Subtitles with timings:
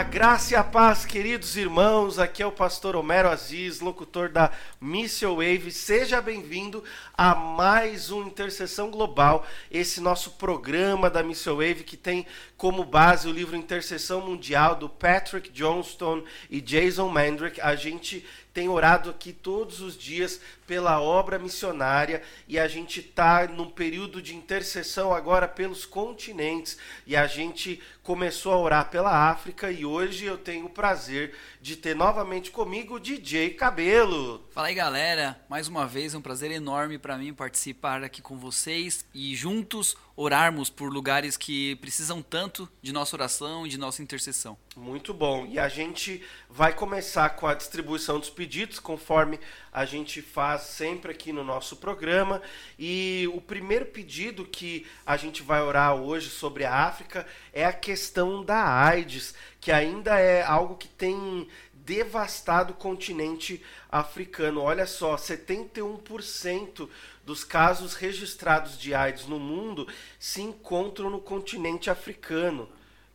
[0.00, 2.18] A graça e a paz, queridos irmãos.
[2.18, 5.70] Aqui é o pastor Homero Aziz, locutor da Mission Wave.
[5.70, 12.26] Seja bem-vindo a mais um Intercessão Global, esse nosso programa da Mission Wave que tem
[12.56, 17.60] como base o livro Intercessão Mundial do Patrick Johnston e Jason Mandrick.
[17.60, 23.46] A gente tem orado aqui todos os dias pela obra missionária e a gente está
[23.46, 26.76] num período de intercessão agora pelos continentes
[27.06, 31.32] e a gente começou a orar pela África e hoje eu tenho o prazer
[31.62, 34.44] de ter novamente comigo o DJ Cabelo.
[34.50, 38.36] Fala aí galera, mais uma vez é um prazer enorme para mim participar aqui com
[38.36, 44.02] vocês e juntos orarmos por lugares que precisam tanto de nossa oração e de nossa
[44.02, 44.58] intercessão.
[44.76, 45.46] Muito bom.
[45.46, 49.40] E a gente vai começar com a distribuição dos pedidos, conforme
[49.72, 52.42] a gente faz sempre aqui no nosso programa.
[52.78, 57.72] E o primeiro pedido que a gente vai orar hoje sobre a África é a
[57.72, 57.99] questão
[58.44, 61.46] da AIDS, que ainda é algo que tem
[61.84, 64.60] devastado o continente africano.
[64.60, 66.88] Olha só, 71%
[67.24, 72.68] dos casos registrados de AIDS no mundo se encontram no continente africano.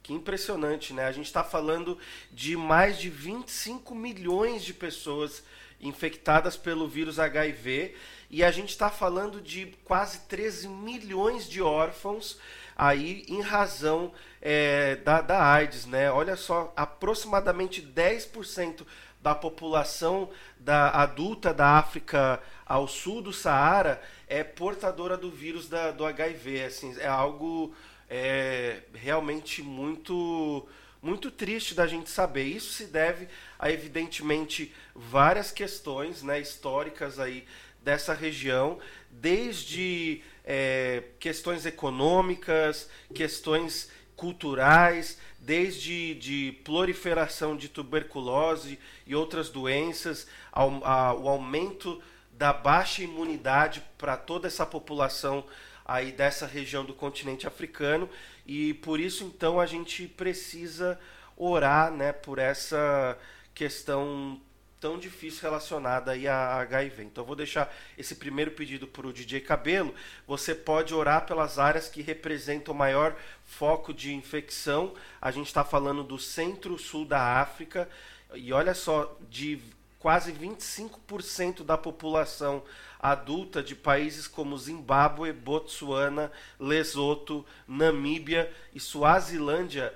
[0.03, 1.05] Que impressionante, né?
[1.05, 1.97] A gente está falando
[2.31, 5.43] de mais de 25 milhões de pessoas
[5.81, 7.95] infectadas pelo vírus HIV
[8.29, 12.37] e a gente está falando de quase 13 milhões de órfãos
[12.75, 14.11] aí em razão
[14.47, 16.11] é, da, da AIDS, né?
[16.11, 18.85] Olha só, aproximadamente 10%
[19.19, 20.29] da população
[20.59, 26.63] da adulta da África ao sul do Saara é portadora do vírus da, do HIV.
[26.63, 27.73] Assim, é algo
[28.07, 30.67] é, realmente muito
[31.01, 32.43] muito triste da gente saber.
[32.43, 37.47] Isso se deve a evidentemente várias questões, né, históricas aí
[37.81, 38.79] dessa região,
[39.09, 50.83] desde é, questões econômicas, questões culturais, desde de proliferação de tuberculose e outras doenças, ao,
[50.85, 55.45] ao aumento da baixa imunidade para toda essa população
[55.85, 58.09] aí dessa região do continente africano.
[58.45, 60.99] E por isso então a gente precisa
[61.37, 63.17] orar, né, por essa
[63.53, 64.39] questão
[64.79, 67.03] tão difícil relacionada aí a HIV.
[67.03, 69.93] Então eu vou deixar esse primeiro pedido para o DJ Cabelo.
[70.27, 74.93] Você pode orar pelas áreas que representam o maior foco de infecção.
[75.21, 77.89] A gente está falando do centro-sul da África.
[78.33, 79.61] E olha só, de
[79.99, 82.63] quase 25% da população
[82.99, 89.93] adulta de países como Zimbábue, Botsuana, Lesoto, Namíbia e Suazilândia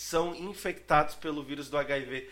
[0.00, 2.28] são infectados pelo vírus do HIV.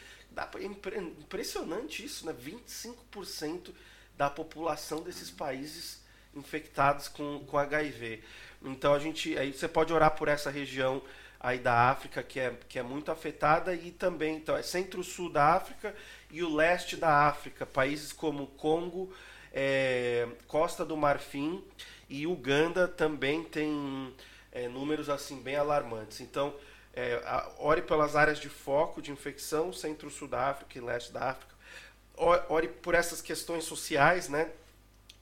[0.57, 2.33] É impressionante isso, né?
[2.33, 3.71] 25%
[4.17, 6.01] da população desses países
[6.35, 8.23] infectados com, com HIV.
[8.63, 11.03] Então a gente, aí você pode orar por essa região
[11.41, 15.55] aí da África que é, que é muito afetada e também então é centro-sul da
[15.55, 15.95] África
[16.31, 19.13] e o leste da África, países como Congo,
[19.53, 21.63] é, Costa do Marfim
[22.09, 24.13] e Uganda também tem
[24.51, 26.21] é, números assim bem alarmantes.
[26.21, 26.55] Então
[26.95, 27.21] é,
[27.59, 31.55] ore pelas áreas de foco de infecção, centro-sul da África e leste da África.
[32.49, 34.51] Ore por essas questões sociais, né,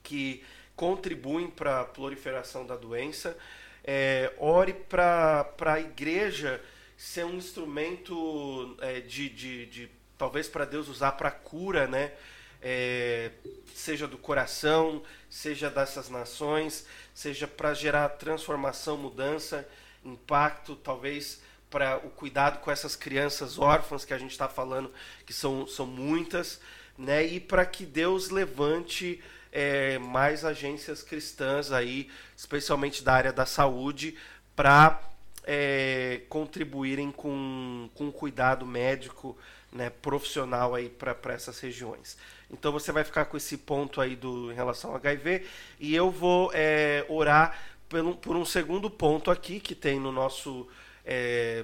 [0.01, 0.43] que
[0.75, 3.37] contribuem para a proliferação da doença.
[3.83, 6.61] É, ore para a igreja
[6.97, 12.11] ser um instrumento é, de, de, de, talvez para Deus usar para cura, né?
[12.59, 13.31] É,
[13.75, 19.67] seja do coração, seja dessas nações, seja para gerar transformação, mudança,
[20.03, 21.39] impacto, talvez
[21.69, 24.91] para o cuidado com essas crianças órfãs que a gente está falando,
[25.25, 26.59] que são, são muitas,
[26.97, 27.25] né?
[27.25, 34.15] E para que Deus levante é, mais agências cristãs aí, especialmente da área da saúde,
[34.55, 34.99] para
[35.43, 39.37] é, contribuírem com, com cuidado médico
[39.71, 42.17] né, profissional aí para essas regiões.
[42.51, 45.45] Então você vai ficar com esse ponto aí do, em relação ao HIV
[45.79, 47.57] e eu vou é, orar
[47.93, 50.67] um, por um segundo ponto aqui que tem no nosso
[51.07, 51.63] é,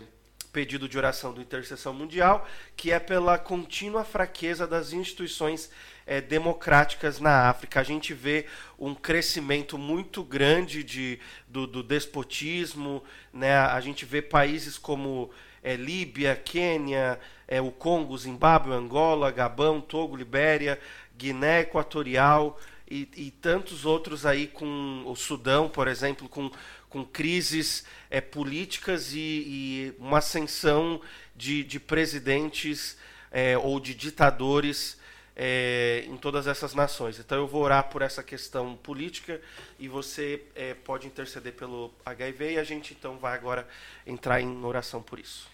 [0.54, 2.48] pedido de oração do Intercessão Mundial,
[2.78, 5.70] que é pela contínua fraqueza das instituições
[6.06, 7.80] é, democráticas na África.
[7.80, 8.46] A gente vê
[8.80, 13.04] um crescimento muito grande de, do, do despotismo,
[13.34, 13.58] né?
[13.58, 15.30] a gente vê países como
[15.62, 20.80] é, Líbia, Quênia, é, o Congo, Zimbábue, Angola, Gabão, Togo, Libéria,
[21.18, 26.52] Guiné Equatorial e, e tantos outros aí com o Sudão, por exemplo, com
[26.94, 31.02] com crises é, políticas e, e, uma ascensão
[31.36, 32.96] de, de presidentes
[33.32, 34.96] é, ou de ditadores
[35.36, 37.18] é, em todas essas nações.
[37.18, 39.42] Então eu vou orar por essa questão política
[39.80, 40.44] e você
[40.86, 43.68] pode interceder pelo HIV e a gente então vai agora
[44.06, 45.50] entrar em oração por isso.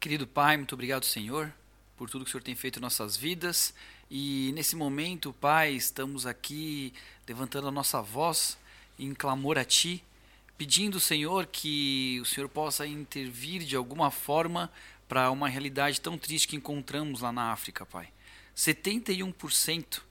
[0.00, 1.52] Querido Pai, muito obrigado, Senhor,
[1.96, 3.72] por tudo que o Senhor tem feito em nossas vidas.
[4.10, 6.92] E nesse momento, Pai, estamos aqui
[7.28, 8.58] levantando a nossa voz
[8.98, 10.02] em clamor a Ti,
[10.62, 14.70] pedindo, Senhor, que o Senhor possa intervir de alguma forma
[15.08, 18.08] para uma realidade tão triste que encontramos lá na África, Pai.
[18.56, 20.02] 71%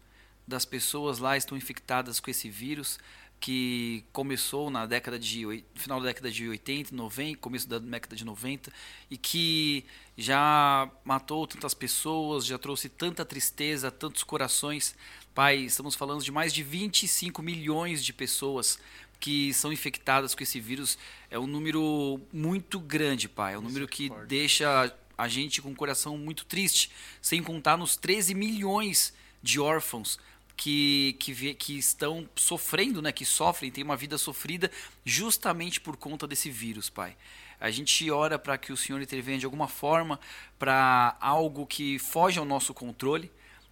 [0.46, 3.00] das pessoas lá estão infectadas com esse vírus
[3.40, 8.26] que começou na década de final da década de 80, 90, começo da década de
[8.26, 8.74] 90
[9.10, 9.86] e que
[10.18, 14.98] já matou tantas pessoas, já trouxe tanta tristeza, tantos corações.
[15.34, 18.78] Pai, estamos falando de mais de 25 milhões de pessoas
[19.22, 20.98] que são infectadas com esse vírus.
[21.30, 23.54] É um número muito grande, pai.
[23.54, 26.92] É um número que deixa a gente com o coração muito triste,
[27.22, 30.20] sem contar nos 13 milhões de órfãos
[30.58, 34.70] que, que, que estão sofrendo, né, que sofrem, têm uma vida sofrida
[35.06, 37.16] justamente por conta desse vírus, Pai.
[37.60, 40.20] A gente ora para que o Senhor intervenha de alguma forma
[40.58, 43.32] para algo que foge ao nosso controle.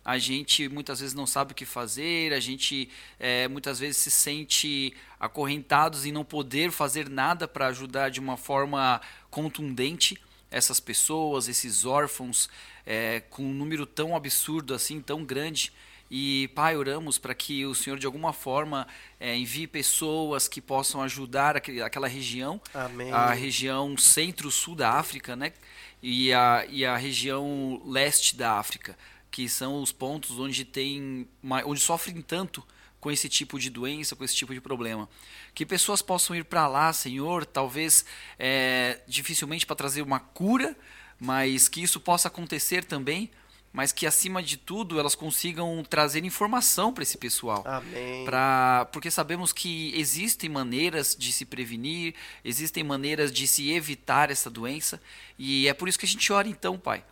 [0.10, 2.90] A gente muitas vezes não sabe o que fazer, a gente
[3.20, 8.36] é, muitas vezes se sente acorrentados em não poder fazer nada para ajudar de uma
[8.36, 10.20] forma contundente
[10.50, 12.50] essas pessoas, esses órfãos,
[12.88, 15.72] é, com um número tão absurdo assim, tão grande.
[16.10, 18.88] E, Pai, oramos para que o Senhor, de alguma forma,
[19.20, 23.12] é, envie pessoas que possam ajudar aquele, aquela região, Amém.
[23.12, 25.54] a região centro-sul da África, né?
[26.02, 28.98] E a, e a região leste da África,
[29.31, 31.28] que são os pontos onde tem,
[31.66, 32.66] onde sofrem tanto
[33.00, 35.08] com esse tipo de doença, com esse tipo de problema.
[35.54, 38.06] Que pessoas possam ir para lá, Senhor, talvez
[38.38, 40.76] é, dificilmente para trazer uma cura,
[41.20, 43.31] mas que isso possa acontecer também
[43.72, 47.64] mas que acima de tudo elas consigam trazer informação para esse pessoal.
[47.66, 48.26] Amém.
[48.26, 54.50] Pra, porque sabemos que existem maneiras de se prevenir, existem maneiras de se evitar essa
[54.50, 55.00] doença,
[55.38, 57.04] e é por isso que a gente ora então, Pai.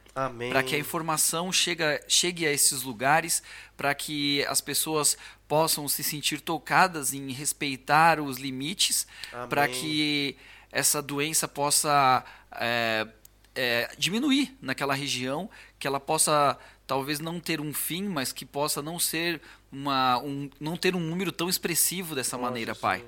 [0.49, 3.43] Para que a informação chega, chegue a esses lugares,
[3.75, 5.17] para que as pessoas
[5.47, 9.07] possam se sentir tocadas em respeitar os limites,
[9.49, 10.35] para que
[10.71, 13.07] essa doença possa é,
[13.55, 15.49] é, diminuir naquela região,
[15.79, 19.41] que ela possa talvez não ter um fim, mas que possa não ser
[19.71, 22.81] uma, um, não ter um número tão expressivo dessa maneira, Jesus.
[22.81, 23.03] Pai.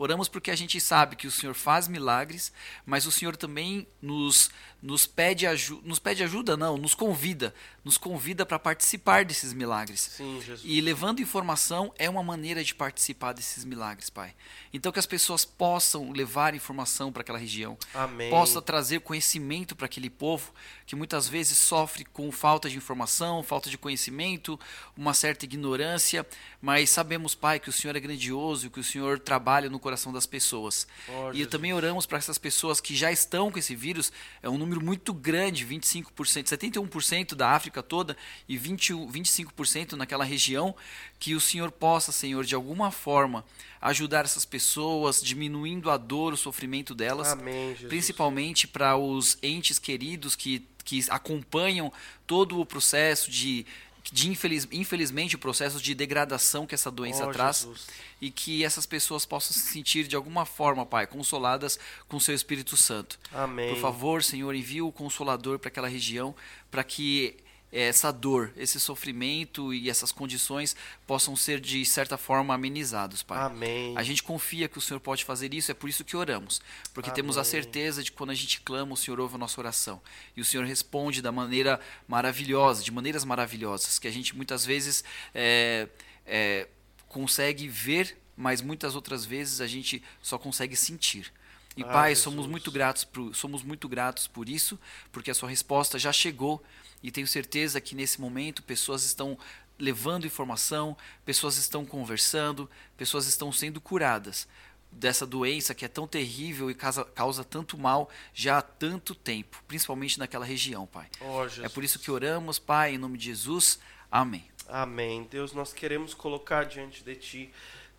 [0.00, 2.54] Oramos porque a gente sabe que o Senhor faz milagres,
[2.86, 4.50] mas o Senhor também nos,
[4.82, 7.54] nos, pede, aju nos pede ajuda, não, nos convida.
[7.82, 10.00] Nos convida para participar desses milagres.
[10.00, 10.62] Sim, Jesus.
[10.64, 14.34] E levando informação é uma maneira de participar desses milagres, Pai.
[14.72, 17.78] Então que as pessoas possam levar informação para aquela região.
[17.94, 18.28] Amém.
[18.28, 20.52] Possa trazer conhecimento para aquele povo
[20.84, 24.60] que muitas vezes sofre com falta de informação, falta de conhecimento,
[24.96, 26.26] uma certa ignorância,
[26.60, 30.12] mas sabemos, Pai, que o Senhor é grandioso e que o Senhor trabalha no coração
[30.12, 30.86] das pessoas.
[31.08, 34.12] Oh, e também oramos para essas pessoas que já estão com esse vírus,
[34.42, 38.16] é um número muito grande, 25%, 71% da África toda
[38.48, 40.74] e 20, 25% naquela região,
[41.18, 43.44] que o Senhor possa, Senhor, de alguma forma
[43.80, 50.34] ajudar essas pessoas, diminuindo a dor, o sofrimento delas, Amém, principalmente para os entes queridos
[50.34, 51.92] que que acompanham
[52.26, 53.64] todo o processo de,
[54.10, 57.86] de infeliz, infelizmente o processo de degradação que essa doença oh, traz Jesus.
[58.20, 62.34] e que essas pessoas possam se sentir de alguma forma, Pai, consoladas com o seu
[62.34, 63.18] Espírito Santo.
[63.32, 63.72] Amém.
[63.72, 66.34] Por favor, Senhor, envie o consolador para aquela região
[66.70, 67.36] para que
[67.72, 70.74] essa dor, esse sofrimento e essas condições
[71.06, 73.38] possam ser de certa forma amenizados, Pai.
[73.38, 73.96] Amém.
[73.96, 76.60] A gente confia que o Senhor pode fazer isso, é por isso que oramos,
[76.92, 77.16] porque Amém.
[77.16, 80.00] temos a certeza de que quando a gente clama, o Senhor ouve a nossa oração
[80.36, 85.04] e o Senhor responde da maneira maravilhosa, de maneiras maravilhosas, que a gente muitas vezes
[85.32, 85.88] é,
[86.26, 86.66] é,
[87.08, 91.32] consegue ver, mas muitas outras vezes a gente só consegue sentir.
[91.76, 92.24] E ah, Pai, Jesus.
[92.24, 94.78] somos muito gratos por, somos muito gratos por isso,
[95.12, 96.60] porque a sua resposta já chegou
[97.02, 99.38] e tenho certeza que nesse momento pessoas estão
[99.78, 104.46] levando informação, pessoas estão conversando, pessoas estão sendo curadas
[104.92, 109.62] dessa doença que é tão terrível e causa, causa tanto mal já há tanto tempo,
[109.68, 111.08] principalmente naquela região, Pai.
[111.20, 113.78] Oh, é por isso que oramos, Pai, em nome de Jesus.
[114.10, 114.44] Amém.
[114.68, 115.26] Amém.
[115.30, 117.50] Deus, nós queremos colocar diante de Ti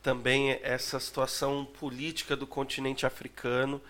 [0.02, 3.82] também essa situação política do continente africano.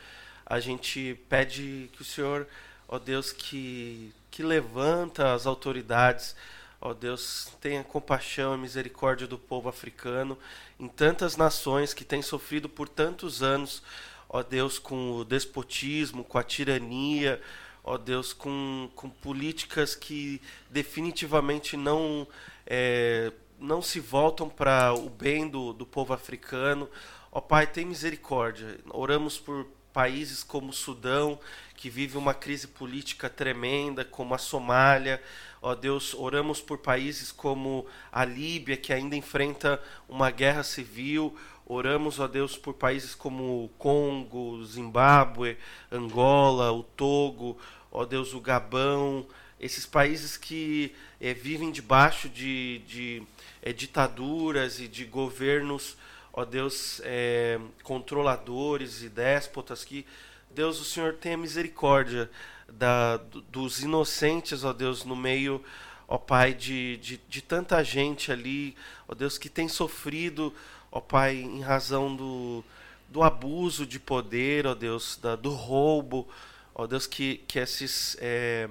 [0.45, 2.47] A gente pede que o Senhor,
[2.91, 6.35] ó Deus, que que levanta as autoridades.
[6.79, 10.35] Ó Deus, tenha compaixão e misericórdia do povo africano
[10.79, 13.83] em tantas nações que têm sofrido por tantos anos,
[14.27, 17.39] ó Deus, com o despotismo, com a tirania,
[17.83, 22.27] ó Deus, com, com políticas que definitivamente não,
[22.65, 26.89] é, não se voltam para o bem do, do povo africano.
[27.31, 28.79] Ó Pai, tem misericórdia.
[28.89, 31.39] Oramos por países como o Sudão,
[31.75, 35.21] que vive uma crise política tremenda, como a Somália.
[35.61, 41.35] Ó Deus, oramos por países como a Líbia, que ainda enfrenta uma guerra civil.
[41.65, 45.57] Oramos, ó Deus, por países como o Congo, Zimbábue,
[45.91, 47.57] Angola, o Togo,
[47.91, 49.25] ó Deus, o Gabão,
[49.59, 53.23] esses países que é, vivem debaixo de, de
[53.61, 55.95] é, ditaduras e de governos,
[56.33, 60.05] ó Deus, é, controladores e déspotas, que
[60.49, 62.29] Deus, o Senhor tenha misericórdia
[62.69, 63.17] da,
[63.49, 65.63] dos inocentes, ó Deus, no meio,
[66.07, 68.75] ó Pai, de, de, de tanta gente ali,
[69.07, 70.53] ó Deus, que tem sofrido,
[70.91, 72.63] ó Pai, em razão do,
[73.09, 76.27] do abuso de poder, ó Deus, da, do roubo,
[76.73, 78.69] ó Deus, que, que esses, é,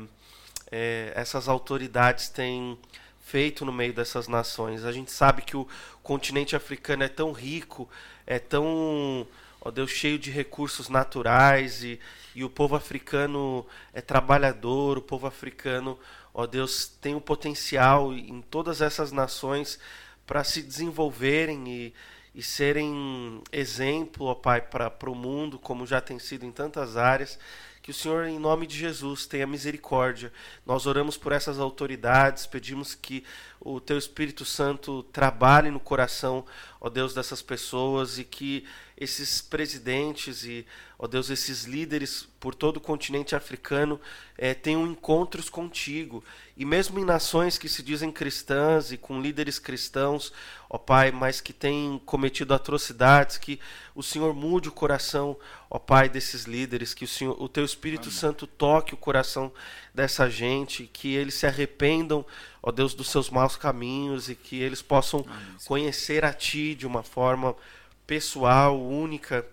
[0.71, 2.79] é, essas autoridades têm
[3.31, 4.85] feito no meio dessas nações.
[4.85, 5.69] A gente sabe que o
[6.03, 7.89] continente africano é tão rico,
[8.27, 9.27] é tão
[9.61, 12.01] ó Deus, cheio de recursos naturais e,
[12.35, 15.99] e o povo africano é trabalhador, o povo africano,
[16.35, 19.79] ó Deus, tem o potencial em todas essas nações
[20.27, 21.95] para se desenvolverem e,
[22.35, 27.39] e serem exemplo, ó Pai, para o mundo, como já tem sido em tantas áreas.
[27.91, 30.33] Que o Senhor, em nome de Jesus, tenha misericórdia.
[30.65, 33.25] Nós oramos por essas autoridades, pedimos que
[33.59, 36.45] o Teu Espírito Santo trabalhe no coração,
[36.81, 38.65] ó Deus, dessas pessoas e que
[39.01, 40.67] esses presidentes e,
[40.99, 43.99] ó Deus, esses líderes por todo o continente africano
[44.37, 46.23] é, tenham encontros contigo.
[46.55, 50.31] E mesmo em nações que se dizem cristãs e com líderes cristãos,
[50.69, 53.59] ó Pai, mas que têm cometido atrocidades, que
[53.95, 55.35] o Senhor mude o coração,
[55.71, 58.19] ó Pai, desses líderes, que o Senhor, o Teu Espírito Amém.
[58.19, 59.51] Santo toque o coração
[59.95, 62.25] dessa gente, que eles se arrependam,
[62.63, 65.57] ó Deus, dos seus maus caminhos e que eles possam Amém.
[65.65, 67.57] conhecer a Ti de uma forma
[68.11, 69.47] pessoal, única,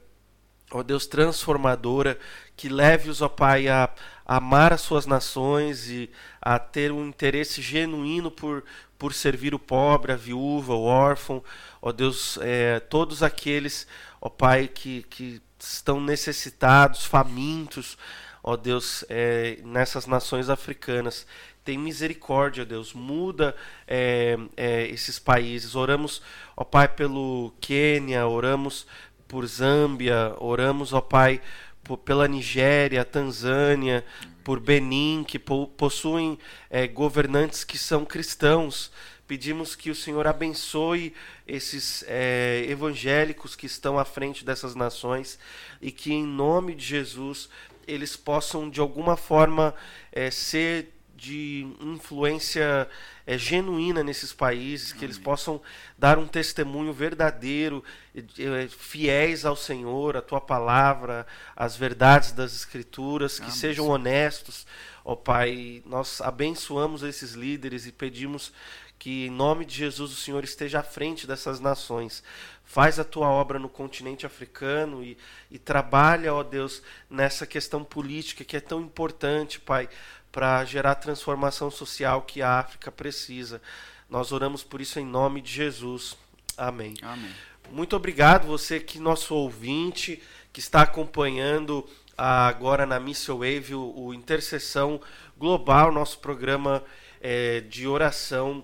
[0.72, 2.18] ó Deus, transformadora,
[2.56, 3.88] que leve-os, ó Pai, a,
[4.26, 6.10] amar as suas nações e
[6.42, 8.64] a ter um interesse genuíno por,
[8.98, 11.44] por servir o pobre, a viúva, o órfão,
[11.80, 13.86] ó Deus, é, todos aqueles,
[14.20, 17.96] ó Pai, que, que estão necessitados, famintos,
[18.42, 21.28] ó Deus, é, nessas nações africanas
[21.68, 23.54] tem misericórdia, Deus, muda
[23.86, 25.76] é, é, esses países.
[25.76, 26.22] Oramos,
[26.56, 28.88] ó Pai, pelo Quênia, oramos
[29.28, 31.42] por Zâmbia, oramos, ó Pai,
[31.84, 34.06] por, pela Nigéria, Tanzânia,
[34.46, 38.90] por Benin, que po possuem é, governantes que são cristãos.
[39.28, 41.14] Pedimos que o Senhor abençoe
[41.46, 45.38] esses é, evangélicos que estão à frente dessas nações
[45.82, 47.50] e que, em nome de Jesus,
[47.86, 49.76] eles possam, de alguma forma,
[50.14, 52.88] é, ser de influência
[53.26, 55.60] é, genuína nesses países, que eles possam
[55.98, 57.84] dar um testemunho verdadeiro,
[58.16, 63.56] é, fiéis ao Senhor, à tua palavra, às verdades das Escrituras, que Amém.
[63.56, 64.68] sejam honestos.
[65.04, 68.54] Ó Pai, nós abençoamos esses líderes e pedimos
[69.00, 72.24] que, em nome de Jesus, o Senhor esteja à frente dessas nações.
[72.66, 75.18] Faz a tua obra no continente africano e,
[75.50, 79.88] e trabalha, ó Deus, nessa questão política que é tão importante, Pai
[80.38, 83.60] para gerar a transformação social que a África precisa.
[84.08, 86.16] Nós oramos por isso em nome de Jesus.
[86.56, 86.94] Amém.
[87.02, 87.32] Amém.
[87.72, 90.22] Muito obrigado você que nosso ouvinte
[90.54, 91.84] que está acompanhando
[92.16, 95.02] agora na Missile Wave o, o Intercessão
[95.36, 96.84] Global, nosso programa
[97.20, 98.64] é, de oração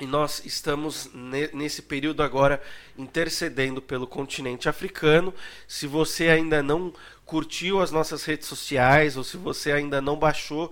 [0.00, 1.08] e nós estamos
[1.52, 2.60] nesse período agora
[2.98, 5.32] intercedendo pelo continente africano.
[5.68, 6.92] Se você ainda não
[7.24, 10.70] curtiu as nossas redes sociais ou se você ainda não baixou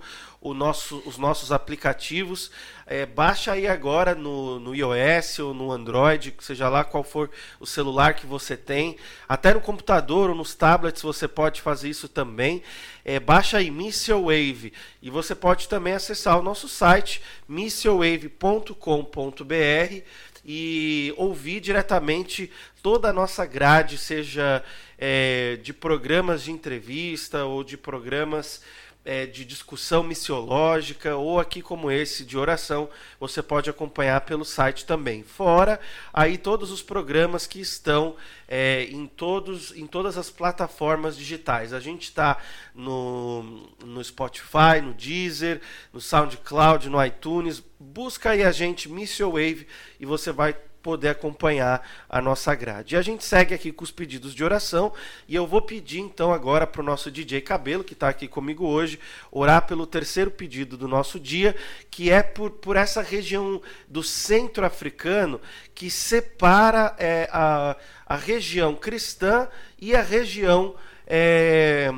[0.53, 2.51] nosso, os nossos aplicativos,
[2.85, 7.29] é, baixa aí agora no, no iOS ou no Android, seja lá qual for
[7.59, 8.97] o celular que você tem.
[9.29, 12.61] Até no computador ou nos tablets você pode fazer isso também.
[13.05, 20.03] É, baixa aí Missile Wave e você pode também acessar o nosso site missilewave.com.br
[20.45, 24.63] e ouvir diretamente toda a nossa grade, seja
[24.97, 28.61] é, de programas de entrevista ou de programas
[29.05, 34.85] é, de discussão missiológica ou aqui como esse de oração, você pode acompanhar pelo site
[34.85, 35.23] também.
[35.23, 35.79] Fora
[36.13, 38.15] aí todos os programas que estão
[38.47, 41.73] é, em, todos, em todas as plataformas digitais.
[41.73, 42.37] A gente está
[42.73, 47.61] no, no Spotify, no Deezer, no SoundCloud, no iTunes.
[47.79, 49.67] Busca aí a gente, Missile Wave,
[49.99, 52.93] e você vai poder acompanhar a nossa grade.
[52.93, 54.91] E a gente segue aqui com os pedidos de oração
[55.27, 58.67] e eu vou pedir então agora para o nosso DJ Cabelo, que está aqui comigo
[58.67, 58.99] hoje,
[59.31, 61.55] orar pelo terceiro pedido do nosso dia,
[61.89, 65.39] que é por, por essa região do centro africano
[65.73, 69.47] que separa é, a, a região cristã
[69.79, 70.75] e a região
[71.07, 71.89] é,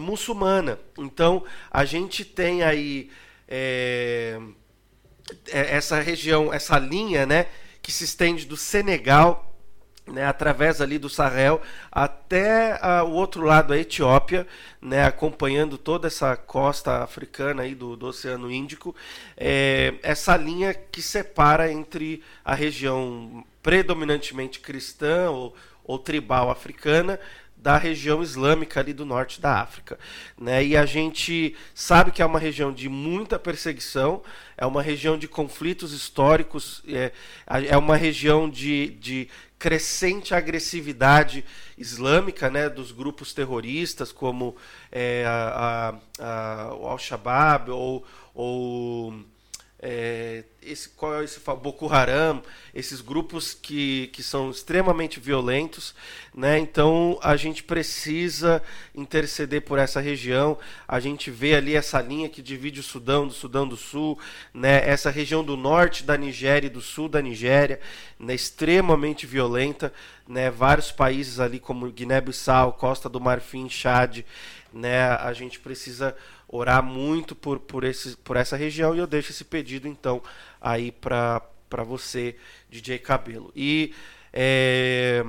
[0.00, 0.78] muçulmana.
[0.96, 3.10] Então, a gente tem aí
[3.48, 4.38] é,
[5.50, 7.46] é, essa região, essa linha, né,
[7.88, 9.50] que se estende do Senegal
[10.06, 11.58] né, através ali do Sahel
[11.90, 14.46] até uh, o outro lado, a Etiópia,
[14.78, 18.94] né, acompanhando toda essa costa africana aí do, do Oceano Índico,
[19.38, 27.18] é, essa linha que separa entre a região predominantemente cristã ou, ou tribal africana
[27.60, 29.98] da região islâmica ali do norte da África.
[30.38, 30.64] Né?
[30.64, 34.22] E a gente sabe que é uma região de muita perseguição,
[34.56, 37.12] é uma região de conflitos históricos, é,
[37.46, 41.44] é uma região de, de crescente agressividade
[41.76, 44.56] islâmica né, dos grupos terroristas, como
[44.92, 49.14] é, a, a, a, o Al-Shabaab ou, ou
[49.80, 52.42] é, esse, qual é esse Boko Haram,
[52.74, 55.94] esses grupos que, que são extremamente violentos,
[56.34, 56.58] né?
[56.58, 58.60] Então a gente precisa
[58.92, 60.58] interceder por essa região.
[60.86, 64.18] A gente vê ali essa linha que divide o Sudão do Sudão do Sul,
[64.52, 64.82] né?
[64.88, 67.80] Essa região do norte da Nigéria e do sul da Nigéria,
[68.18, 68.34] né?
[68.34, 69.92] Extremamente violenta,
[70.26, 70.50] né?
[70.50, 74.24] Vários países ali como Guiné-Bissau, Costa do Marfim, Chad,
[74.72, 75.10] né?
[75.10, 76.16] A gente precisa
[76.48, 80.22] orar muito por, por, esse, por essa região e eu deixo esse pedido então
[80.60, 81.42] aí para
[81.86, 82.36] você,
[82.70, 83.52] DJ Cabelo.
[83.54, 83.94] E
[84.32, 85.22] é,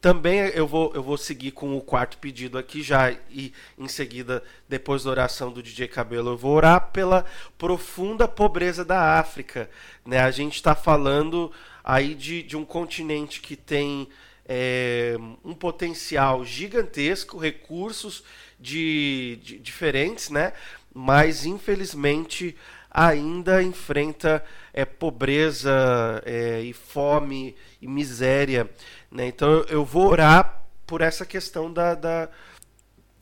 [0.00, 4.42] também eu vou, eu vou seguir com o quarto pedido aqui já e em seguida,
[4.68, 7.24] depois da oração do DJ Cabelo, eu vou orar pela
[7.58, 9.68] profunda pobreza da África.
[10.06, 10.20] Né?
[10.20, 11.52] A gente está falando
[11.84, 14.08] aí de, de um continente que tem
[14.48, 18.22] é, um potencial gigantesco, recursos
[18.58, 20.52] de, de, diferentes, né?
[20.94, 22.56] Mas infelizmente
[22.90, 28.68] ainda enfrenta é, pobreza é, e fome e miséria.
[29.10, 29.26] Né?
[29.26, 32.28] Então eu vou orar por essa questão da, da,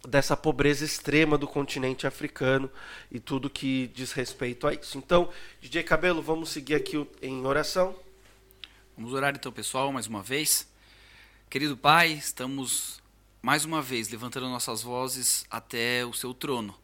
[0.07, 2.71] dessa pobreza extrema do continente africano
[3.10, 4.97] e tudo que diz respeito a isso.
[4.97, 5.28] Então,
[5.60, 7.95] DJ Cabelo, vamos seguir aqui em oração.
[8.97, 10.69] Vamos orar então, pessoal, mais uma vez.
[11.50, 13.02] Querido Pai, estamos
[13.47, 16.76] mais uma vez levantando nossas vozes até o seu trono,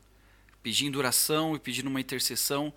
[0.62, 2.72] pedindo oração e pedindo uma intercessão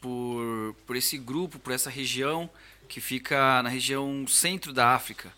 [0.00, 2.50] por, por esse grupo, por essa região
[2.88, 5.32] que fica na região centro da África,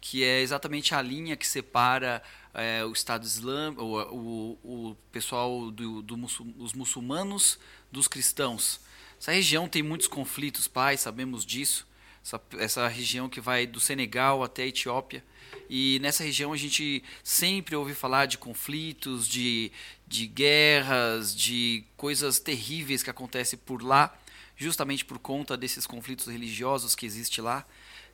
[0.00, 2.22] que é exatamente a linha que separa
[2.54, 7.58] é, o Estado Islâmico, o, o, pessoal do, do muçulmanos
[7.92, 8.80] dos cristãos.
[9.20, 11.86] Essa região tem muitos conflitos, pai, sabemos disso.
[12.24, 15.22] Essa, essa região que vai do Senegal até a Etiópia
[15.68, 19.70] e nessa região a gente sempre ouve falar de conflitos, de,
[20.06, 24.16] de guerras, de coisas terríveis que acontecem por lá,
[24.56, 27.66] justamente por conta desses conflitos religiosos que existe lá.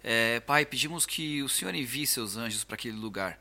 [0.03, 3.39] É, pai, pedimos que o Senhor envie seus anjos para aquele lugar.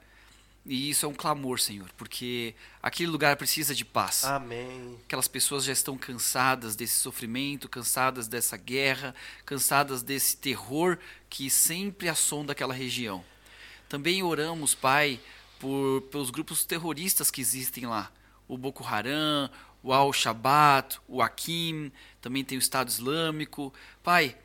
[0.66, 4.24] E isso é um clamor, Senhor, porque aquele lugar precisa de paz.
[4.26, 5.00] Amém.
[5.06, 12.10] Aquelas pessoas já estão cansadas desse sofrimento, cansadas dessa guerra, cansadas desse terror que sempre
[12.10, 13.24] assonda aquela região.
[13.90, 15.20] Também oramos, Pai,
[15.60, 18.12] por pelos grupos terroristas que existem lá.
[18.48, 19.50] O Boko Haram,
[19.84, 23.74] o Al-Shabaab, o Akim, também tem o Estado Islâmico.
[24.04, 24.36] Pai,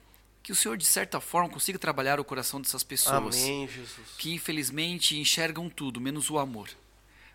[0.42, 3.36] que o Senhor, de certa forma, consiga trabalhar o coração dessas pessoas.
[3.36, 4.16] Amém, Jesus.
[4.18, 6.70] Que, infelizmente, enxergam tudo, menos o amor.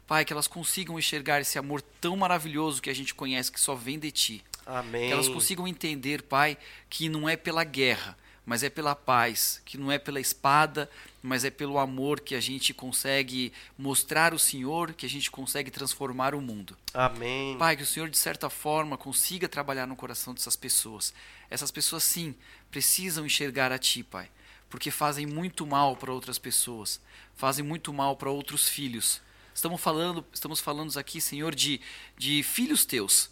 [0.05, 3.75] Pai, que elas consigam enxergar esse amor tão maravilhoso que a gente conhece, que só
[3.75, 4.43] vem de Ti.
[4.65, 5.07] Amém.
[5.07, 6.57] Que elas consigam entender, Pai,
[6.89, 8.17] que não é pela guerra,
[8.49, 10.89] mas é pela paz, que não é pela espada,
[11.21, 15.69] mas é pelo amor que a gente consegue mostrar o Senhor, que a gente consegue
[15.69, 16.75] transformar o mundo.
[16.91, 17.55] Amém.
[17.59, 21.13] Pai, que o Senhor, de certa forma, consiga trabalhar no coração dessas pessoas.
[21.47, 22.33] Essas pessoas, sim,
[22.71, 24.27] precisam enxergar a Ti, Pai,
[24.67, 26.99] porque fazem muito mal para outras pessoas,
[27.35, 29.21] fazem muito mal para outros filhos.
[29.53, 31.79] Estamos falando, estamos falando aqui, Senhor, de,
[32.17, 33.29] de filhos teus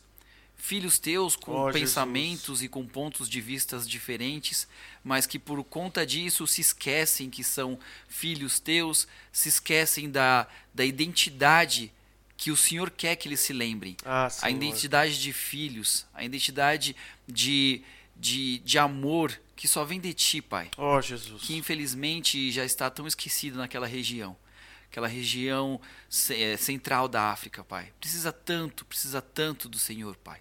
[0.57, 2.63] filhos teus com oh, pensamentos Jesus.
[2.63, 4.67] e com pontos de vistas diferentes,
[5.03, 10.83] mas que por conta disso se esquecem que são filhos teus, se esquecem da, da
[10.83, 11.93] identidade
[12.35, 13.95] que o Senhor quer que eles se lembrem.
[14.03, 16.95] Ah, a identidade de filhos, a identidade
[17.27, 17.81] de,
[18.15, 20.69] de, de amor que só vem de ti, Pai.
[20.77, 21.41] Oh, Jesus.
[21.43, 24.35] Que infelizmente já está tão esquecido naquela região.
[24.91, 25.81] Aquela região
[26.29, 27.91] eh, central da África, Pai.
[27.99, 30.39] Precisa tanto, precisa tanto do Senhor, Pai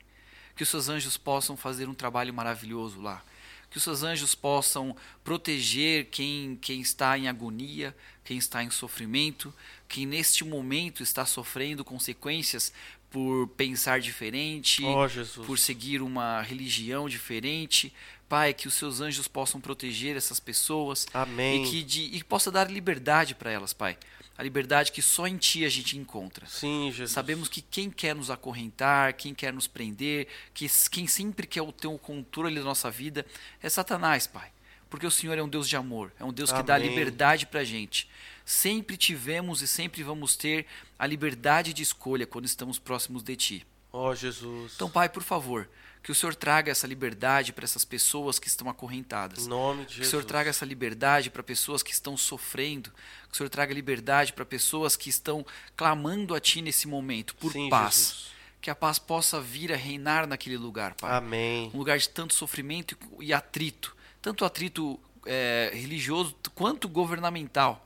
[0.57, 3.23] que os seus anjos possam fazer um trabalho maravilhoso lá.
[3.71, 9.53] Que os seus anjos possam proteger quem, quem está em agonia, quem está em sofrimento,
[9.87, 12.73] quem neste momento está sofrendo consequências
[13.11, 17.93] por pensar diferente, oh, por seguir uma religião diferente.
[18.29, 21.07] Pai, que os seus anjos possam proteger essas pessoas.
[21.15, 21.65] Amém.
[21.65, 23.97] E que, de, e que possa dar liberdade para elas, Pai.
[24.39, 26.47] A liberdade que só em Ti a gente encontra.
[26.47, 27.13] Sim, Jesus.
[27.13, 31.87] Sabemos que quem quer nos acorrentar, quem quer nos prender, que quem sempre quer ter
[31.87, 33.25] o controle da nossa vida
[33.63, 34.51] é Satanás, Pai.
[34.91, 36.67] Porque o Senhor é um Deus de amor, é um Deus que Amém.
[36.67, 38.09] dá liberdade para a gente.
[38.45, 40.67] Sempre tivemos e sempre vamos ter
[40.99, 43.67] a liberdade de escolha quando estamos próximos de Ti.
[43.93, 44.73] Ó Jesus.
[44.77, 45.69] Então, Pai, por favor,
[46.07, 49.45] que o Senhor traga essa liberdade para essas pessoas que estão acorrentadas.
[49.45, 50.11] em nome de Que o Jesus.
[50.11, 52.91] Senhor traga essa liberdade para pessoas que estão sofrendo.
[53.29, 57.51] Que o Senhor traga liberdade para pessoas que estão clamando a Ti nesse momento por
[57.51, 57.95] Sim, paz.
[57.97, 58.27] Jesus.
[58.61, 61.11] Que a paz possa vir a reinar naquele lugar, Pai.
[61.13, 61.73] Amém.
[61.75, 63.97] Um lugar de tanto sofrimento e atrito.
[64.23, 67.85] Tanto atrito é, religioso quanto governamental.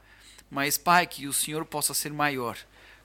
[0.51, 2.59] Mas, Pai, que o Senhor possa ser maior.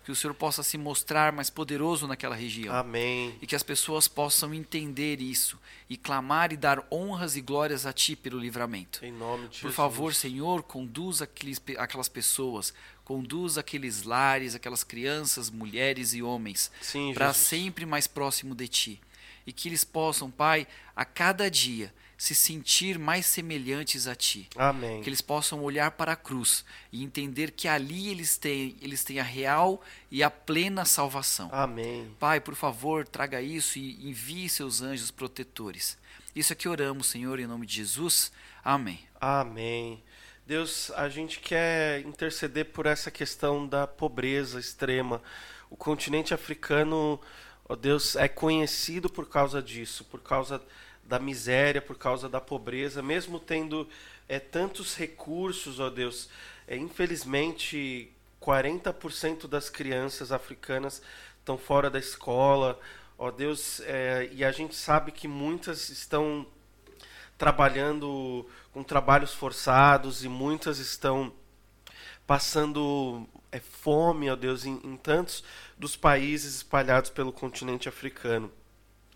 [0.05, 3.35] Que o Senhor possa se mostrar mais poderoso naquela região Amém.
[3.41, 7.91] e que as pessoas possam entender isso e clamar e dar honras e glórias a
[7.91, 9.03] Ti pelo livramento.
[9.03, 9.75] Em nome de Por Jesus.
[9.75, 12.71] favor, Senhor, conduza aqueles, aquelas pessoas,
[13.03, 19.01] conduza aqueles lares, aquelas crianças, mulheres e homens Sim, para sempre mais próximo de Ti.
[19.47, 24.47] E que eles possam, Pai, a cada dia se sentir mais semelhantes a Ti.
[24.56, 25.01] Amém.
[25.01, 29.19] Que eles possam olhar para a cruz e entender que ali eles têm, eles têm
[29.19, 31.49] a real e a plena salvação.
[31.51, 32.10] Amém.
[32.19, 35.97] Pai, por favor, traga isso e envie seus anjos protetores.
[36.36, 38.32] Isso é que oramos, Senhor, em nome de Jesus.
[38.63, 38.99] Amém.
[39.19, 40.04] Amém.
[40.45, 45.21] Deus, a gente quer interceder por essa questão da pobreza extrema.
[45.69, 47.19] O continente africano,
[47.67, 50.62] ó Deus, é conhecido por causa disso, por causa
[51.05, 53.87] da miséria, por causa da pobreza, mesmo tendo
[54.27, 56.29] é, tantos recursos, ó Deus.
[56.67, 61.01] É, infelizmente, 40% das crianças africanas
[61.39, 62.79] estão fora da escola,
[63.17, 66.45] ó Deus, é, e a gente sabe que muitas estão
[67.37, 71.31] trabalhando com trabalhos forçados e muitas estão
[72.25, 75.43] passando é, fome, ó Deus, em, em tantos
[75.77, 78.51] dos países espalhados pelo continente africano.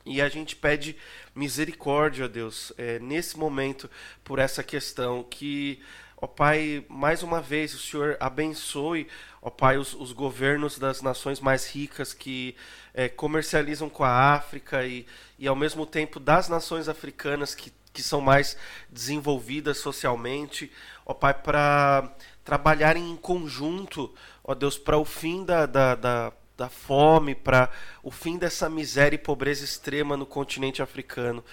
[0.06, 0.96] E a gente pede
[1.36, 3.90] misericórdia, Deus, é, nesse momento,
[4.24, 5.24] por essa questão.
[5.24, 5.82] Que,
[6.18, 9.08] ó Pai, mais uma vez o Senhor abençoe,
[9.42, 12.56] ó Pai, os, os governos das nações mais ricas que
[12.94, 15.06] é, comercializam com a África e,
[15.38, 18.58] e, ao mesmo tempo, das nações africanas que, que são mais
[18.90, 20.72] desenvolvidas socialmente,
[21.06, 22.10] ó Pai, para
[22.44, 27.70] trabalharem em conjunto, ó Deus, para o fim da, da, da da fome, para
[28.04, 31.44] o fim dessa miséria e pobreza extrema no continente africano.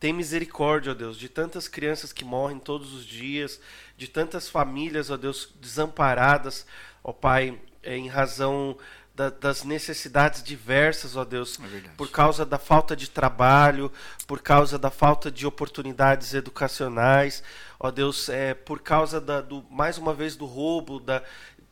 [0.00, 3.60] Tem misericórdia, ó Deus, de tantas crianças que morrem todos os dias,
[3.96, 6.66] de tantas famílias, ó Deus, desamparadas,
[7.02, 8.76] ó Pai, em razão
[9.14, 13.90] da, das necessidades diversas, ó Deus, É por causa da falta de trabalho,
[14.26, 17.42] por causa da falta de oportunidades educacionais,
[17.80, 21.22] ó Deus, é, por causa da, do, mais uma vez do roubo, da,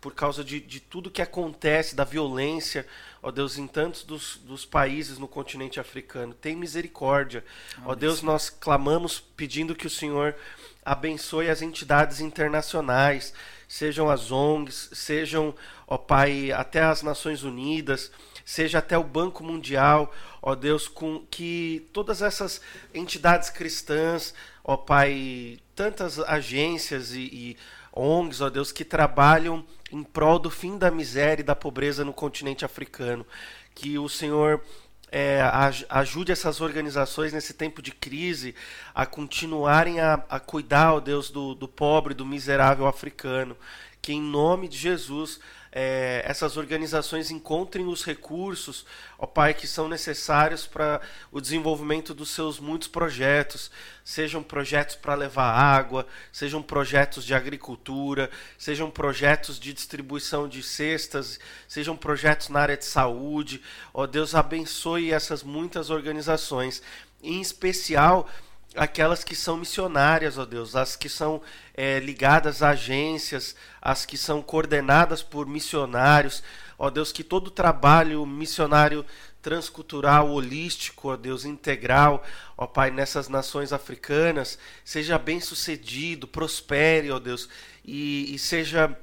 [0.05, 2.87] por causa de, de tudo que acontece, da violência,
[3.23, 6.35] ó Deus, em tantos dos, dos países no continente africano.
[6.35, 7.43] Tem misericórdia.
[7.87, 10.37] Ó Deus, nós clamamos pedindo que o Senhor
[10.85, 13.33] abençoe as entidades internacionais,
[13.67, 15.55] sejam as ONGs, sejam,
[15.87, 18.13] ó Pai, até as Nações Unidas,
[18.45, 20.13] seja até o Banco Mundial,
[20.43, 22.61] ó Deus, com que todas essas
[22.93, 27.57] entidades cristãs, ó Pai, tantas agências e, e
[27.95, 32.13] ONGs, ó Deus, que trabalham em prol do fim da miséria e da pobreza no
[32.13, 33.25] continente africano.
[33.75, 34.61] Que o Senhor
[35.13, 38.55] é, aj- ajude essas organizações nesse tempo de crise
[38.95, 43.57] a continuarem a, a cuidar, ó Deus, do, do pobre, do miserável africano.
[44.03, 45.39] Que em nome de Jesus
[45.77, 48.87] é, essas organizações encontrem os recursos,
[49.19, 51.01] ó Pai, que são necessários para
[51.33, 53.73] o desenvolvimento dos seus muitos projetos,
[54.05, 61.41] sejam projetos para levar água, sejam projetos de agricultura, sejam projetos de distribuição de cestas,
[61.67, 63.61] sejam projetos na área de saúde.
[63.93, 66.81] Ó Deus, abençoe essas muitas organizações,
[67.21, 68.29] em especial
[68.77, 71.41] aquelas que são missionárias, ó Deus, as que são
[71.75, 76.43] é, ligadas a agências, as que são coordenadas por missionários,
[76.79, 79.05] ó Deus, que todo trabalho missionário
[79.41, 82.25] transcultural, holístico, ó Deus, integral,
[82.57, 87.49] ó Pai, nessas nações africanas, seja bem sucedido, prospere, ó Deus,
[87.85, 88.97] e, e seja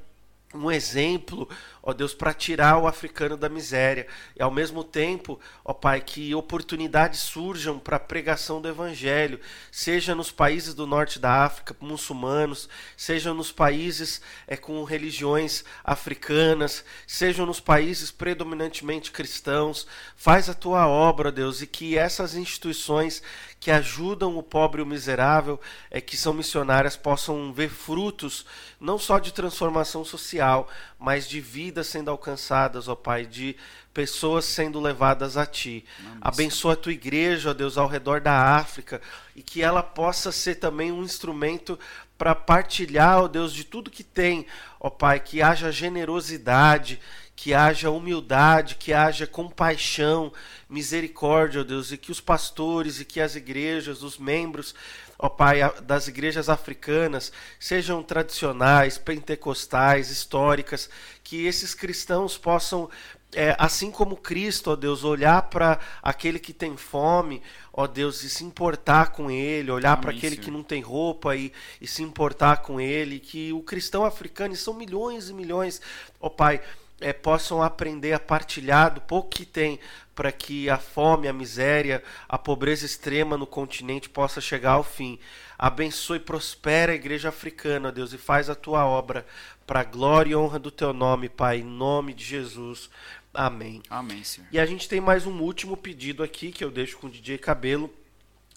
[0.54, 1.48] um exemplo,
[1.84, 4.08] ó Deus, para tirar o africano da miséria.
[4.36, 9.40] E ao mesmo tempo, ó Pai, que oportunidades surjam para a pregação do Evangelho,
[9.72, 16.86] seja nos países do norte da África, muçulmanos, seja nos países é, com religiões africanas,
[17.08, 19.88] sejam nos países predominantemente cristãos.
[20.16, 23.24] Faz a tua obra, Deus, e que essas instituições
[23.60, 25.60] que ajudam o pobre e o miserável,
[25.92, 28.44] é, que são missionárias, possam ver frutos
[28.80, 30.68] não só de transformação social,
[30.98, 31.40] mas de
[31.72, 33.56] vidas sendo alcançadas, ó Pai, de
[33.94, 35.86] pessoas sendo levadas a Ti.
[36.20, 39.02] Abençoa a Tua igreja, ó Deus, ao redor da África,
[39.34, 41.80] e que ela possa ser também um instrumento
[42.18, 44.46] para partilhar, ó Deus, de tudo que tem,
[44.82, 47.00] ó Pai, que haja generosidade,
[47.38, 50.32] que haja humildade, que haja compaixão,
[50.70, 54.76] misericórdia, ó Deus, e que os pastores e que as igrejas, os membros,
[55.22, 60.90] ó Pai, das igrejas africanas sejam tradicionais, pentecostais, históricas,
[61.24, 62.90] que esses cristãos possam
[63.34, 68.30] é, assim como Cristo, ó Deus, olhar para aquele que tem fome, ó Deus, e
[68.30, 70.44] se importar com ele, olhar para aquele Senhor.
[70.44, 74.58] que não tem roupa e, e se importar com ele, que o cristão africano, e
[74.58, 75.82] são milhões e milhões,
[76.20, 76.62] ó Pai,
[77.02, 79.80] é, possam aprender a partilhar do pouco que tem
[80.16, 85.20] para que a fome, a miséria, a pobreza extrema no continente possa chegar ao fim.
[85.58, 89.26] Abençoe e prospera a igreja africana, Deus, e faz a tua obra
[89.66, 92.90] para a glória e honra do teu nome, Pai, em nome de Jesus.
[93.34, 93.82] Amém.
[93.90, 94.48] Amém, Senhor.
[94.52, 97.38] E a gente tem mais um último pedido aqui que eu deixo com o DJ
[97.38, 97.92] Cabelo,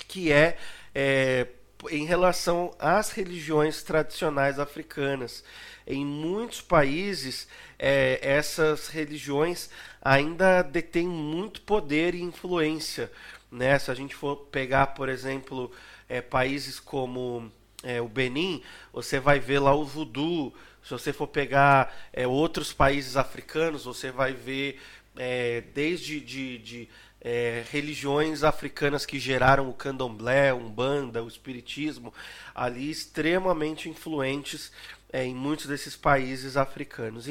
[0.08, 0.58] que é,
[0.94, 1.46] é
[1.90, 5.44] em relação às religiões tradicionais africanas.
[5.86, 7.46] Em muitos países,
[7.78, 9.68] é, essas religiões
[10.00, 13.10] ainda detêm muito poder e influência.
[13.50, 13.78] Né?
[13.78, 15.70] Se a gente for pegar, por exemplo,
[16.08, 17.50] é, países como
[17.82, 20.54] é, o Benin, você vai ver lá o voodoo.
[20.82, 24.80] Se você for pegar é, outros países africanos, você vai ver
[25.16, 26.88] é, desde de, de
[27.24, 32.12] é, religiões africanas que geraram o candomblé, umbanda, o espiritismo,
[32.54, 34.70] ali extremamente influentes
[35.10, 37.28] é, em muitos desses países africanos.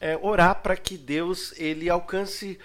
[0.00, 2.58] É, orar para que Deus ele alcance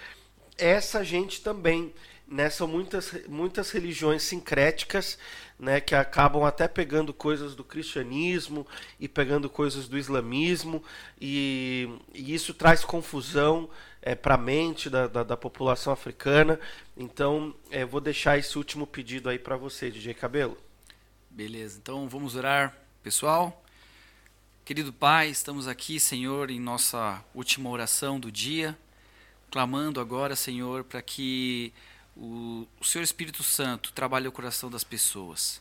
[0.58, 1.94] essa gente também.
[2.26, 2.50] Né?
[2.50, 5.16] São muitas, muitas religiões sincréticas
[5.58, 8.66] né, que acabam até pegando coisas do cristianismo
[8.98, 10.82] e pegando coisas do islamismo,
[11.20, 13.70] e, e isso traz confusão
[14.06, 16.60] é, para a mente da, da, da, população africana.
[16.96, 20.56] Então, é, vou deixar esse último pedido aí para você, DJ Cabelo.
[21.28, 23.64] Beleza, então vamos orar, pessoal.
[24.64, 28.78] Querido Pai, estamos aqui, Senhor, em nossa última oração do dia,
[29.50, 31.72] clamando agora, Senhor, para que
[32.16, 35.60] o, o Senhor Espírito Santo trabalhe o coração das pessoas.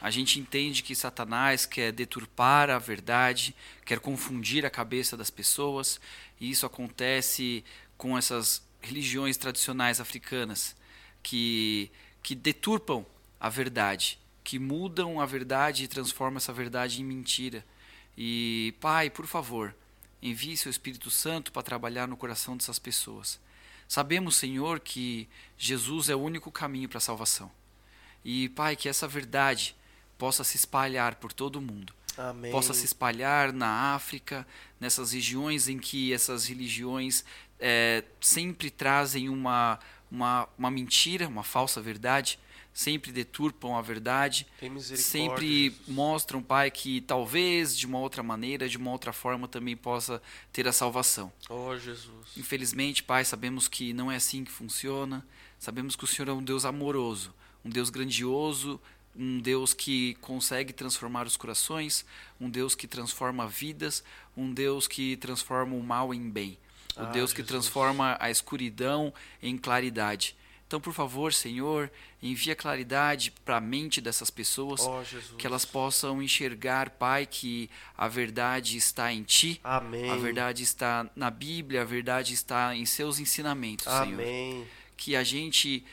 [0.00, 3.54] A gente entende que Satanás quer deturpar a verdade,
[3.84, 6.00] quer confundir a cabeça das pessoas,
[6.40, 7.64] e isso acontece
[7.96, 10.76] com essas religiões tradicionais africanas
[11.22, 11.90] que,
[12.22, 13.04] que deturpam
[13.40, 17.64] a verdade, que mudam a verdade e transformam essa verdade em mentira.
[18.16, 19.74] E, Pai, por favor,
[20.22, 23.40] envie seu Espírito Santo para trabalhar no coração dessas pessoas.
[23.88, 27.50] Sabemos, Senhor, que Jesus é o único caminho para a salvação.
[28.24, 29.74] E, Pai, que essa verdade
[30.18, 31.92] possa se espalhar por todo o mundo.
[32.16, 32.50] Amém.
[32.50, 34.46] Possa se espalhar na África,
[34.80, 37.24] nessas regiões em que essas religiões
[37.60, 39.78] é, sempre trazem uma,
[40.10, 42.38] uma, uma mentira, uma falsa verdade,
[42.72, 44.46] sempre deturpam a verdade,
[44.96, 50.20] sempre mostram, Pai, que talvez de uma outra maneira, de uma outra forma também possa
[50.52, 51.32] ter a salvação.
[51.48, 52.36] Oh, Jesus.
[52.36, 55.26] Infelizmente, Pai, sabemos que não é assim que funciona.
[55.58, 58.78] Sabemos que o Senhor é um Deus amoroso, um Deus grandioso,
[59.18, 62.04] um Deus que consegue transformar os corações,
[62.40, 64.02] um Deus que transforma vidas,
[64.36, 66.58] um Deus que transforma o mal em bem,
[66.96, 67.48] o ah, Deus que Jesus.
[67.48, 70.36] transforma a escuridão em claridade.
[70.66, 71.88] Então, por favor, Senhor,
[72.20, 78.08] envia claridade para a mente dessas pessoas, oh, que elas possam enxergar, Pai, que a
[78.08, 80.10] verdade está em Ti, Amém.
[80.10, 84.16] a verdade está na Bíblia, a verdade está em Seus ensinamentos, Amém.
[84.16, 84.66] Senhor.
[84.96, 85.84] Que a gente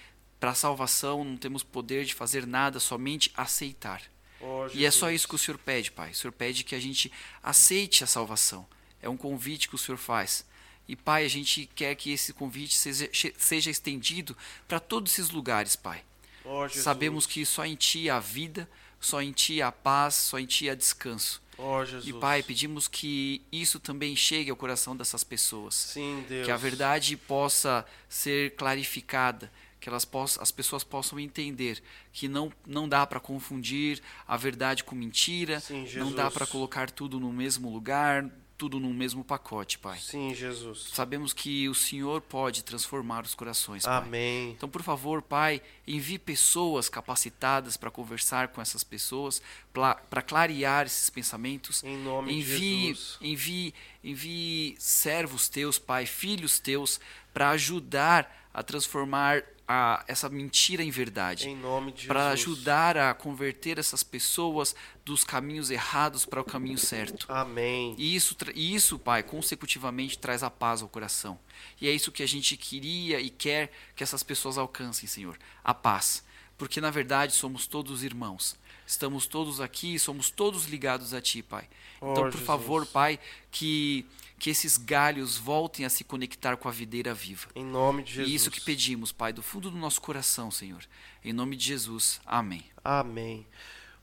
[0.44, 4.02] para a salvação não temos poder de fazer nada, somente aceitar.
[4.42, 6.12] Oh, e é só isso que o Senhor pede, Pai.
[6.12, 7.10] O Senhor pede que a gente
[7.42, 8.68] aceite a salvação.
[9.02, 10.46] É um convite que o Senhor faz.
[10.86, 14.36] E, Pai, a gente quer que esse convite seja, seja estendido
[14.68, 16.04] para todos esses lugares, Pai.
[16.44, 20.46] Oh, Sabemos que só em Ti há vida, só em Ti há paz, só em
[20.46, 21.42] Ti há descanso.
[21.58, 25.74] Oh, e Pai, pedimos que isso também chegue ao coração dessas pessoas.
[25.74, 26.46] Sim, Deus.
[26.46, 29.50] Que a verdade possa ser clarificada,
[29.84, 34.82] que elas possam, as pessoas possam entender que não, não dá para confundir a verdade
[34.82, 39.78] com mentira, Sim, não dá para colocar tudo no mesmo lugar, tudo num mesmo pacote,
[39.78, 40.00] Pai.
[40.00, 40.92] Sim, Jesus.
[40.94, 43.98] Sabemos que o Senhor pode transformar os corações, Pai.
[43.98, 44.52] Amém.
[44.52, 49.42] Então, por favor, Pai, envie pessoas capacitadas para conversar com essas pessoas,
[49.74, 51.84] para clarear esses pensamentos.
[51.84, 53.18] Em nome envie, de Jesus.
[53.20, 57.02] Envie, envie servos teus, Pai, filhos teus,
[57.34, 61.48] para ajudar a transformar a, essa mentira em verdade.
[61.50, 66.78] Em nome de Para ajudar a converter essas pessoas dos caminhos errados para o caminho
[66.78, 67.26] certo.
[67.30, 67.96] Amém.
[67.98, 71.40] E isso, e isso, Pai, consecutivamente traz a paz ao coração.
[71.80, 75.38] E é isso que a gente queria e quer que essas pessoas alcancem, Senhor.
[75.64, 76.24] A paz.
[76.58, 78.56] Porque na verdade somos todos irmãos.
[78.86, 81.68] Estamos todos aqui, somos todos ligados a Ti, Pai.
[81.98, 82.46] Então, Oh, por Jesus.
[82.46, 83.18] favor, Pai,
[83.50, 84.06] que,
[84.44, 87.48] que esses galhos voltem a se conectar com a videira viva.
[87.56, 88.30] Em nome de Jesus.
[88.30, 90.82] E isso que pedimos, Pai, do fundo do nosso coração, Senhor.
[91.24, 92.20] Em nome de Jesus.
[92.26, 92.62] Amém.
[92.84, 93.48] Amém.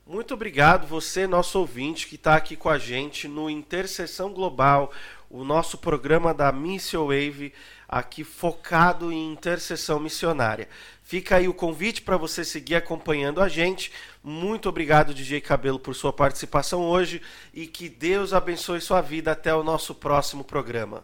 [0.03, 4.91] Muito obrigado, você, nosso ouvinte, que está aqui com a gente no Intercessão Global,
[5.29, 7.53] o nosso programa da Mission Wave,
[7.87, 10.67] aqui focado em intercessão missionária.
[11.11, 13.91] Fica aí o convite para você seguir acompanhando a gente.
[14.23, 17.21] Muito obrigado, DJ Cabelo, por sua participação hoje
[17.53, 21.03] e que Deus abençoe sua vida até o nosso próximo programa.